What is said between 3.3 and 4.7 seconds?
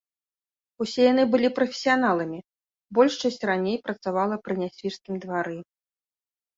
раней працавала пры